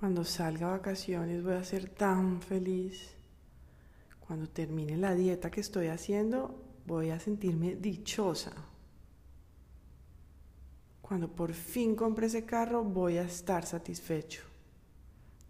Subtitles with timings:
[0.00, 3.10] Cuando salga a vacaciones voy a ser tan feliz.
[4.18, 8.50] Cuando termine la dieta que estoy haciendo voy a sentirme dichosa.
[11.02, 14.40] Cuando por fin compre ese carro voy a estar satisfecho.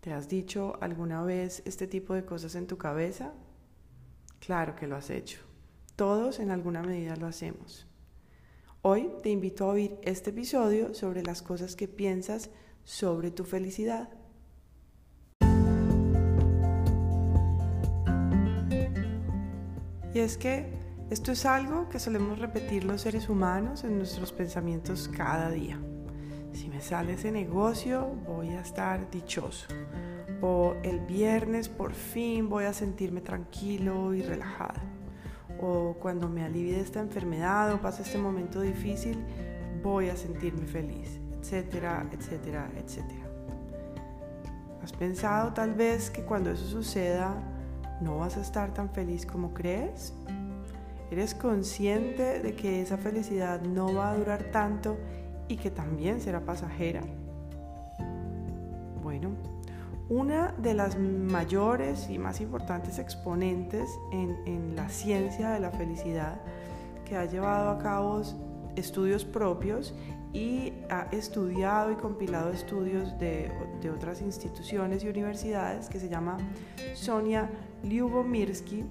[0.00, 3.32] ¿Te has dicho alguna vez este tipo de cosas en tu cabeza?
[4.40, 5.38] Claro que lo has hecho.
[5.94, 7.86] Todos en alguna medida lo hacemos.
[8.82, 12.50] Hoy te invito a oír este episodio sobre las cosas que piensas
[12.82, 14.19] sobre tu felicidad.
[20.14, 20.66] Y es que
[21.10, 25.78] esto es algo que solemos repetir los seres humanos en nuestros pensamientos cada día.
[26.52, 29.66] Si me sale ese negocio, voy a estar dichoso.
[30.40, 34.80] O el viernes por fin voy a sentirme tranquilo y relajado
[35.60, 39.18] o cuando me alivie de esta enfermedad o pase este momento difícil,
[39.82, 43.26] voy a sentirme feliz, etcétera, etcétera, etcétera.
[44.82, 47.34] ¿Has pensado tal vez que cuando eso suceda
[48.00, 50.14] no vas a estar tan feliz como crees?
[51.10, 54.96] ¿Eres consciente de que esa felicidad no va a durar tanto
[55.48, 57.02] y que también será pasajera?
[59.02, 59.30] Bueno,
[60.08, 66.40] una de las mayores y más importantes exponentes en, la ciencia de la felicidad
[67.04, 68.22] que ha llevado a cabo
[68.76, 69.94] estudios propios
[70.32, 73.50] y ha estudiado y compilado estudios de,
[73.92, 76.38] otras instituciones y universidades que se llama
[76.94, 77.50] Sonia
[77.82, 78.84] Lyubomirsky,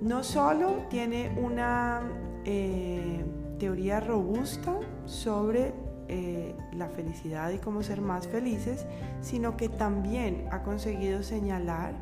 [0.00, 2.02] no solo tiene una
[2.44, 3.24] eh,
[3.58, 5.72] teoría robusta sobre
[6.08, 8.84] eh, la felicidad y cómo ser más felices,
[9.22, 11.94] sino que también ha conseguido señalar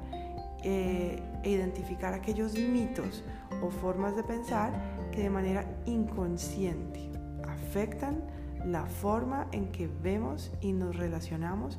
[0.64, 3.22] eh, e identificar aquellos mitos
[3.62, 4.72] o formas de pensar
[5.12, 7.10] que de manera inconsciente
[7.48, 8.24] afectan
[8.64, 11.78] la forma en que vemos y nos relacionamos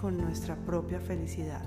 [0.00, 1.62] con nuestra propia felicidad.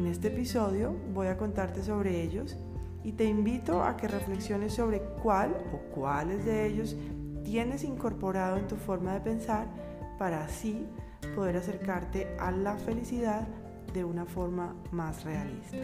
[0.00, 2.56] En este episodio voy a contarte sobre ellos
[3.04, 6.96] y te invito a que reflexiones sobre cuál o cuáles de ellos
[7.44, 9.66] tienes incorporado en tu forma de pensar
[10.18, 10.86] para así
[11.36, 13.46] poder acercarte a la felicidad
[13.92, 15.76] de una forma más realista.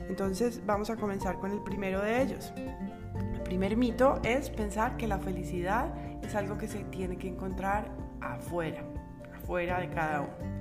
[0.00, 2.52] Entonces vamos a comenzar con el primero de ellos.
[3.32, 5.94] El primer mito es pensar que la felicidad
[6.26, 7.90] es algo que se tiene que encontrar
[8.20, 8.82] afuera,
[9.34, 10.54] afuera de cada uno.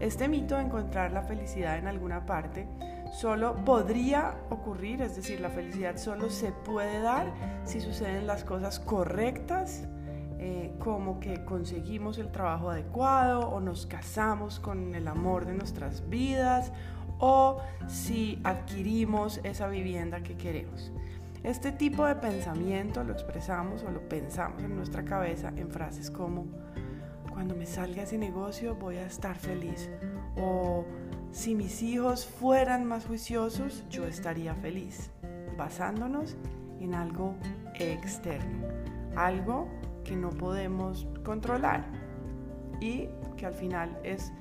[0.00, 2.66] Este mito de encontrar la felicidad en alguna parte
[3.12, 7.32] solo podría ocurrir, es decir, la felicidad solo se puede dar
[7.64, 9.86] si suceden las cosas correctas,
[10.38, 16.08] eh, como que conseguimos el trabajo adecuado o nos casamos con el amor de nuestras
[16.08, 16.72] vidas
[17.20, 20.90] o si adquirimos esa vivienda que queremos.
[21.44, 26.46] Este tipo de pensamiento lo expresamos o lo pensamos en nuestra cabeza en frases como,
[27.30, 29.90] cuando me salga ese negocio voy a estar feliz
[30.36, 30.84] o
[31.32, 35.10] si mis hijos fueran más juiciosos, yo estaría feliz,
[35.56, 36.36] basándonos
[36.78, 37.34] en algo
[37.74, 38.68] externo,
[39.16, 39.66] algo
[40.04, 41.84] que no podemos controlar
[42.80, 44.32] y que al final es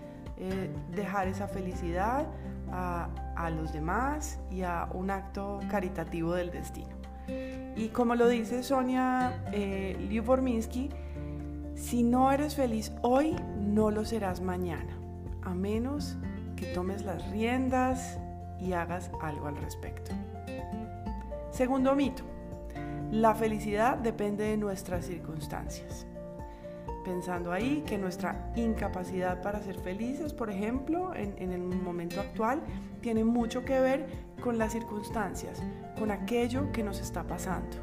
[0.44, 2.25] eh, dejar esa felicidad
[2.72, 6.96] a, los demás y a un acto caritativo del destino.
[7.75, 9.97] Y como lo dice Sonia eh,
[11.75, 14.97] si no eres feliz hoy, no lo serás mañana,
[15.44, 16.18] a menos
[16.56, 18.18] que tomes las riendas
[18.59, 20.12] y hagas algo al respecto.
[21.52, 22.23] Segundo mito,
[23.12, 26.08] la felicidad depende de nuestras circunstancias.
[27.03, 32.62] Pensando ahí que nuestra incapacidad para ser felices, por ejemplo, en, en, el momento actual,
[33.01, 34.06] tiene mucho que ver
[34.41, 35.61] con las circunstancias,
[35.97, 37.78] con aquello que nos está pasando,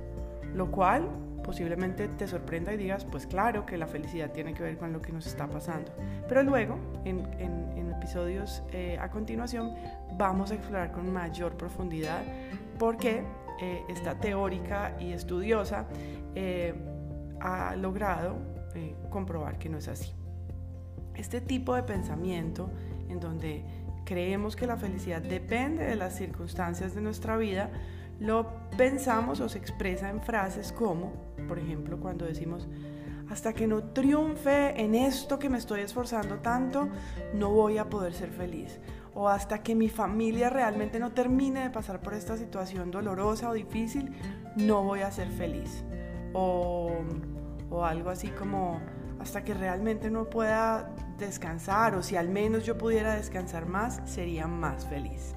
[0.54, 1.08] lo cual
[1.48, 5.00] posiblemente te sorprenda y digas, pues claro que la felicidad tiene que ver con lo
[5.00, 5.90] que nos está pasando.
[6.28, 7.26] Pero luego, en,
[7.96, 9.74] episodios eh, a continuación,
[10.18, 12.22] vamos a explorar con mayor profundidad
[12.78, 13.22] por qué
[13.60, 15.86] eh, esta teórica y estudiosa
[16.34, 16.74] eh,
[17.40, 18.36] ha logrado
[19.10, 20.12] comprobar que no es así.
[21.14, 22.70] Este tipo de pensamiento
[23.08, 23.64] en donde
[24.04, 27.70] creemos que la felicidad depende de las circunstancias de nuestra vida,
[28.20, 31.12] lo pensamos o se expresa en frases como,
[31.46, 32.68] por ejemplo, cuando decimos,
[33.30, 36.88] hasta que no triunfe en esto que me estoy esforzando tanto,
[37.34, 38.80] no voy a poder ser feliz.
[39.14, 43.52] O hasta que mi familia realmente no termine de pasar por esta situación dolorosa o
[43.52, 44.12] difícil,
[44.56, 45.84] no voy a ser feliz.
[46.32, 46.92] O,
[47.70, 48.80] o algo así como,
[49.20, 54.46] hasta que realmente no pueda descansar, o si al menos yo pudiera descansar más, sería
[54.46, 55.34] más feliz.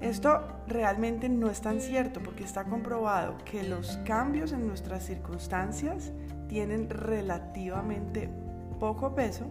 [0.00, 6.12] Esto realmente no es tan cierto porque está comprobado que los cambios en nuestras circunstancias
[6.48, 8.30] tienen relativamente
[8.78, 9.46] poco peso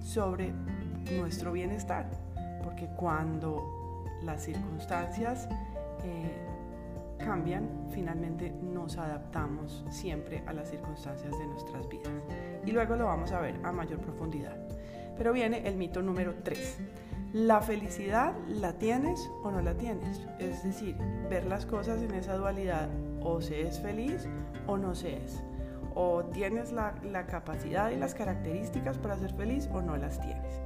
[0.00, 0.52] sobre
[1.16, 2.10] nuestro bienestar,
[2.64, 5.48] porque cuando las circunstancias
[6.04, 6.51] eh,
[7.24, 12.12] cambian, finalmente nos adaptamos siempre a las circunstancias de nuestras vidas.
[12.66, 14.56] Y luego lo vamos a ver a mayor profundidad.
[15.16, 16.78] Pero viene el mito número 3.
[17.32, 20.20] La felicidad la tienes o no la tienes.
[20.38, 20.96] Es decir,
[21.30, 22.88] ver las cosas en esa dualidad,
[23.22, 24.28] o se es feliz
[24.66, 25.42] o no se es.
[25.94, 30.60] O tienes la, la capacidad y las características para ser feliz o no las tienes.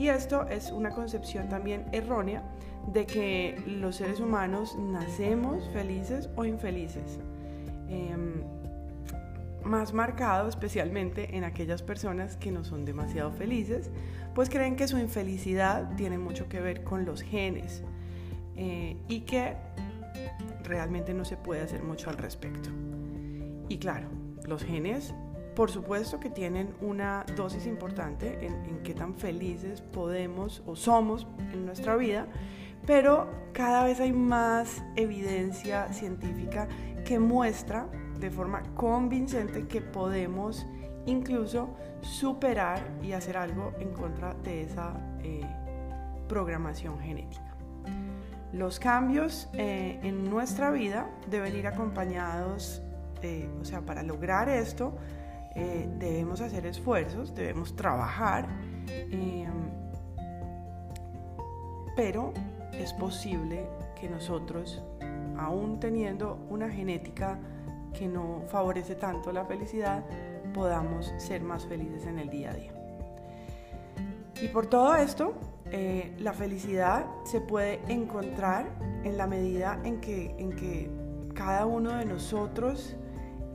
[0.00, 2.42] Y esto es una concepción también errónea
[2.90, 7.18] de que los seres humanos nacemos felices o infelices.
[7.90, 8.42] Em,
[9.62, 13.90] más marcado especialmente en aquellas personas que no son demasiado felices,
[14.34, 17.82] pues creen que su infelicidad tiene mucho que ver con los genes
[18.56, 19.54] eh, y que
[20.64, 22.70] realmente no se puede hacer mucho al respecto.
[23.68, 24.08] Y claro,
[24.48, 25.12] los genes
[25.60, 31.66] por supuesto que tienen una dosis importante en, qué tan felices podemos o somos en
[31.66, 32.26] nuestra vida,
[32.86, 36.66] pero cada vez hay más evidencia científica
[37.04, 37.86] que muestra
[38.18, 40.66] de forma convincente que podemos
[41.04, 45.42] incluso superar y hacer algo en contra de esa eh,
[46.26, 47.54] programación genética.
[48.54, 52.80] Los cambios eh, en nuestra vida deben ir acompañados,
[53.20, 54.96] eh, o sea, para lograr esto
[55.54, 58.48] debemos hacer esfuerzos, debemos trabajar,
[58.88, 59.50] em,
[61.96, 62.32] pero
[62.72, 63.66] es posible
[64.00, 64.82] que nosotros,
[65.36, 67.38] aún teniendo una genética
[67.92, 70.04] que no favorece tanto la felicidad,
[70.54, 72.72] podamos ser más felices en el día a día.
[74.40, 75.34] Y por todo esto,
[75.66, 78.66] eh, la felicidad se puede encontrar
[79.04, 80.90] en la medida en que, en que
[81.34, 82.96] cada uno de nosotros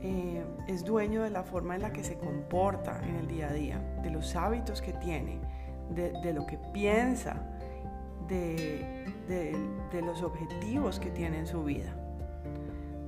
[0.02, 3.52] eh, es dueño de la forma en la que se comporta en el día a
[3.52, 5.38] día, de los hábitos que tiene,
[5.90, 7.36] de, lo que piensa,
[8.28, 9.56] de, de,
[9.92, 11.94] de los objetivos que tiene en su vida.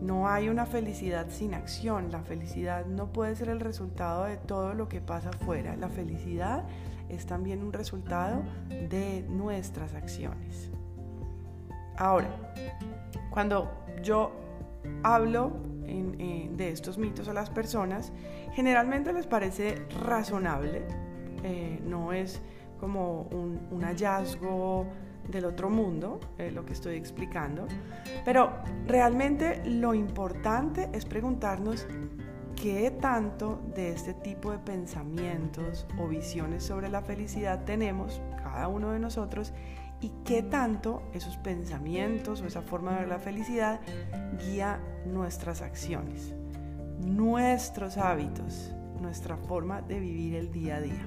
[0.01, 2.13] No hay una felicidad sin acción.
[2.13, 5.75] La felicidad no puede ser el resultado de todo lo que pasa afuera.
[5.77, 6.65] La felicidad
[7.09, 10.71] es también un resultado de nuestras acciones.
[11.97, 12.29] Ahora,
[13.31, 13.71] cuando
[14.03, 14.31] yo
[15.03, 15.53] hablo
[15.89, 18.13] eh, de estos mitos a las personas,
[18.53, 20.83] generalmente les parece razonable,
[21.43, 22.41] eh, no es
[22.79, 24.87] como un, hallazgo
[25.29, 27.67] del otro mundo, eh, lo que estoy explicando.
[28.25, 28.53] Pero
[28.87, 31.87] realmente lo importante es preguntarnos
[32.61, 38.91] qué tanto de este tipo de pensamientos o visiones sobre la felicidad tenemos cada uno
[38.91, 39.53] de nosotros
[40.01, 43.81] y qué tanto esos pensamientos o esa forma de ver la felicidad
[44.47, 46.35] guía nuestras acciones,
[46.99, 51.07] nuestros hábitos, nuestra forma de vivir el día a día.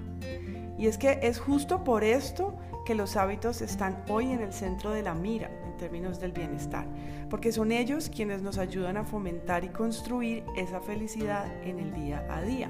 [0.78, 2.56] Y es que es justo por esto
[2.86, 6.86] que los hábitos están hoy en el centro de la mira en términos del bienestar,
[7.30, 12.26] porque son ellos quienes nos ayudan a fomentar y construir esa felicidad en el día
[12.30, 12.70] a día.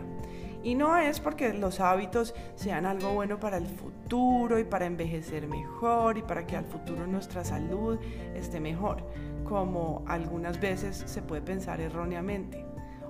[0.63, 5.47] Y no es porque los hábitos sean algo bueno para el futuro y para envejecer
[5.47, 7.97] mejor y para que al futuro nuestra salud
[8.35, 9.03] esté mejor,
[9.43, 12.65] como algunas veces se puede pensar erróneamente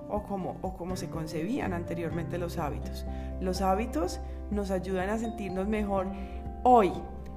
[0.08, 3.06] o como, o como se concebían anteriormente los hábitos.
[3.40, 6.06] Los hábitos nos ayudan a sentirnos mejor
[6.62, 6.92] hoy,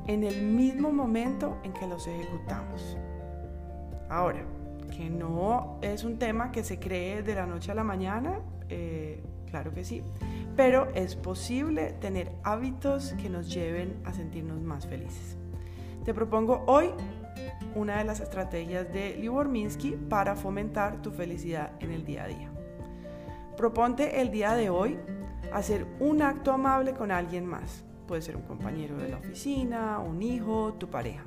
[0.07, 2.97] en el mismo momento en que los ejecutamos.
[4.09, 4.45] Ahora,
[4.95, 9.23] que no es un tema que se cree de la noche a la mañana, eh,
[9.55, 10.03] claro que sí,
[10.57, 15.37] pero es posible tener hábitos que nos lleven a sentirnos más felices.
[16.03, 16.89] Te propongo hoy
[17.73, 22.27] una de las estrategias de Libor Minsky para fomentar tu felicidad en el día a
[22.27, 22.51] día.
[23.55, 24.99] Proponte el día de hoy
[25.53, 27.85] hacer un acto amable con alguien más.
[28.09, 31.23] Puede ser un compañero de la oficina, un hijo, tu pareja.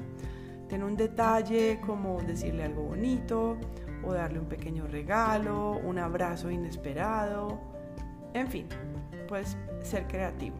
[0.68, 3.56] Ten un detalle como decirle algo bonito
[4.04, 7.77] o darle un pequeño regalo, un abrazo inesperado.
[8.35, 8.68] En fin,
[9.28, 10.56] puedes ser creativo.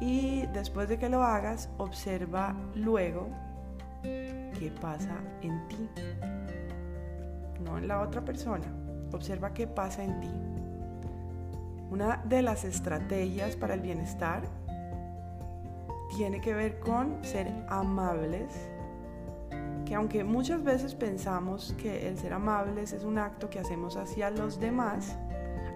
[0.00, 3.28] Y después de que lo hagas, observa luego
[4.02, 5.88] qué pasa en ti,
[7.64, 8.66] no en la otra persona.
[9.12, 10.30] Observa qué pasa en ti.
[11.90, 14.42] Una de las estrategias para el bienestar
[16.16, 18.52] tiene que ver con ser amables,
[19.84, 24.30] que aunque muchas veces pensamos que el ser amables es un acto que hacemos hacia
[24.30, 25.16] los demás,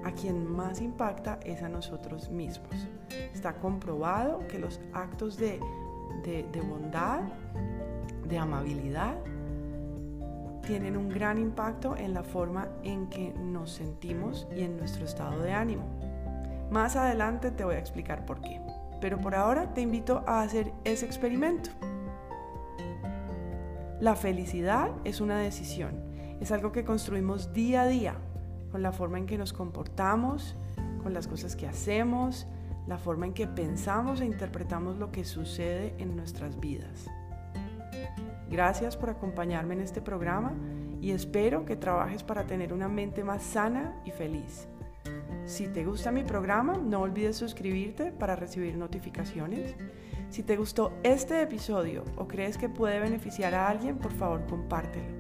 [0.09, 2.89] a quien más impacta es a nosotros mismos.
[3.35, 5.61] Está comprobado que los actos de,
[6.25, 7.21] de, bondad,
[8.27, 9.17] de amabilidad,
[10.67, 15.43] tienen un gran impacto en la forma en que nos sentimos y en nuestro estado
[15.43, 15.85] de ánimo.
[16.71, 18.61] Más adelante te voy a explicar por qué,
[19.01, 21.71] pero por ahora te invito a hacer ese experimento.
[24.01, 26.01] La felicidad es una decisión,
[26.41, 28.15] es algo que construimos día a día,
[28.71, 30.57] con la forma en que nos comportamos,
[31.03, 32.47] con las cosas que hacemos,
[32.87, 37.07] la forma en que pensamos e interpretamos lo que sucede en nuestras vidas.
[38.51, 40.55] Gracias por acompañarme en este programa
[41.01, 44.67] y espero que trabajes para tener una mente más sana y feliz.
[45.45, 49.75] Si te gusta mi programa, no olvides suscribirte para recibir notificaciones.
[50.31, 55.18] Si te gustó este episodio o crees que puede beneficiar a alguien, por favor compártelo.